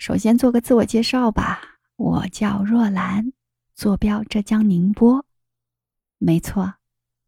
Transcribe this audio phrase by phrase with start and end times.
[0.00, 1.60] 首先做个自我介绍吧，
[1.96, 3.34] 我叫若兰，
[3.74, 5.26] 坐标浙江宁波。
[6.16, 6.76] 没错，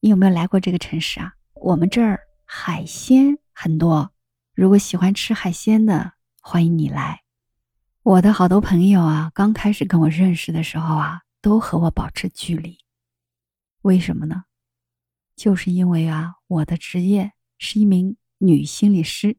[0.00, 1.34] 你有没有来过这个城市啊？
[1.52, 4.10] 我们这儿海鲜很多，
[4.54, 7.24] 如果喜欢吃海鲜的，欢迎你来。
[8.04, 12.78] 我的好多朋友啊，刚开始跟我认识的时候啊，都和我保持距离。
[13.82, 14.44] 为什么呢？
[15.36, 19.36] 就是因为啊，我的职业是一名女心理师，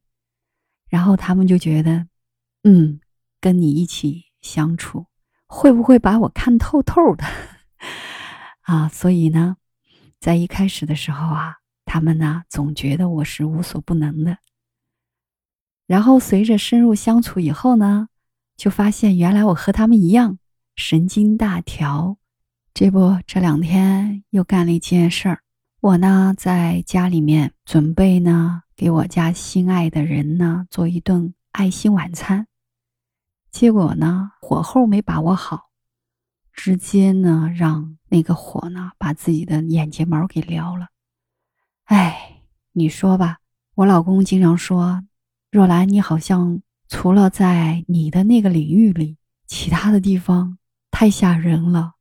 [0.87, 2.07] 然后他们就觉得，
[2.61, 2.99] 嗯。
[3.43, 5.07] 跟你一起相处，
[5.47, 7.25] 会不会把我看透透的
[8.63, 8.87] 啊？
[8.87, 9.57] 所以呢，
[10.17, 14.37] 在一开始的时候啊，他们呢总觉得我是无所不能的。
[15.87, 18.07] 然后随着深入相处以后呢，
[18.55, 20.39] 就发现原来我和他们一样
[20.77, 22.15] 神经大条。
[22.73, 25.41] 这不，这两天又干了一件事儿，
[25.81, 32.47] 我呢在家里面准备呢给我家心爱的人呢做一顿爱心晚餐。
[33.53, 35.69] 结果呢，火候没把握好，
[36.51, 40.87] 直接呢让那个火呢把自己的眼睫毛给燎了。
[41.83, 42.41] 哎，
[42.71, 43.37] 你说吧，
[43.75, 45.03] 我老公经常说
[45.51, 50.57] ：“若兰，你好像除了在你的那个领域里，其他的地方
[50.89, 51.93] 太吓人了，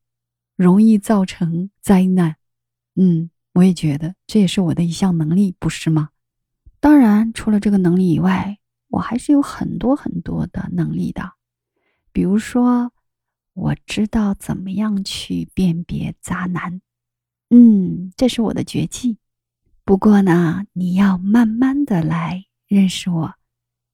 [0.57, 2.37] 容易造成灾难。”
[2.97, 6.09] 嗯，我也觉得这也是我的一项能力，不是吗？
[6.81, 11.35] 当然，除了这个能力以外，我还是有很多很多的能力的。
[12.13, 12.93] 比如说，
[13.55, 16.81] 我知道怎么样去辨别渣男，
[17.51, 19.19] 嗯，这是我的绝技。
[19.85, 23.35] 不过呢，你要慢慢的来认识我，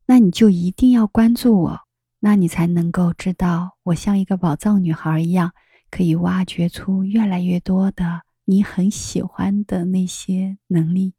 [0.06, 1.80] 那你就一定要关注我，
[2.20, 5.52] 那你才能够知道我像一个宝藏女孩一样，
[5.91, 11.14] 可以挖掘出越来越多的你很喜欢的那些能力。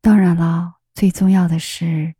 [0.00, 2.14] 当然了，最重要的是。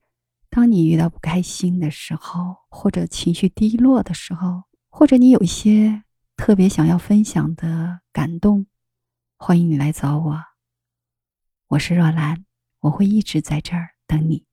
[0.55, 6.03] 当你遇到不开心的时候，或者情绪低落的时候，或者你有一些
[6.36, 8.67] 特别想要分享的感动，
[9.39, 10.44] 欢迎你来找我。
[11.69, 12.44] 我是若兰，
[12.81, 14.44] 我会一直在这儿等你。